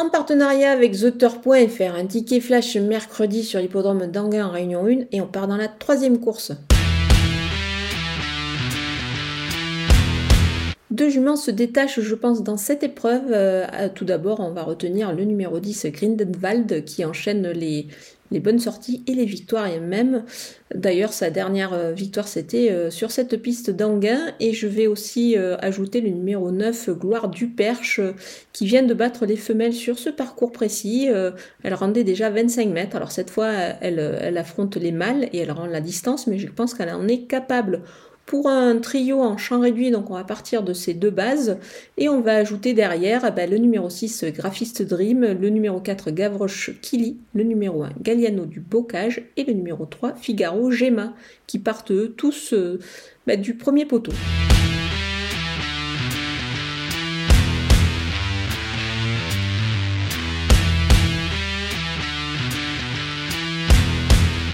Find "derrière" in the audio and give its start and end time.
42.74-43.24